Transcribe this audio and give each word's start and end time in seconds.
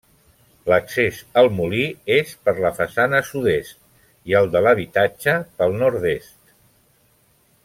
L'accés 0.71 1.19
al 1.41 1.49
molí 1.57 1.83
és 2.15 2.31
per 2.47 2.55
la 2.65 2.73
façana 2.79 3.21
sud-est, 3.29 3.77
i 4.33 4.37
el 4.43 4.51
de 4.57 4.65
l'habitatge 4.69 5.37
pel 5.61 5.79
nord-est. 5.85 6.37